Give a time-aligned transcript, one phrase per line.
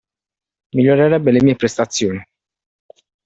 [0.73, 2.29] Migliorerebbe le mie prestazione.